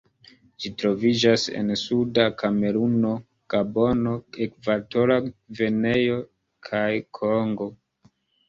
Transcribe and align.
Ĝi 0.63 0.69
troviĝas 0.83 1.43
en 1.59 1.67
suda 1.81 2.25
Kameruno, 2.39 3.11
Gabono, 3.55 4.15
Ekvatora 4.47 5.21
Gvineo, 5.29 6.19
kaj 6.71 6.85
Kongo. 7.21 7.71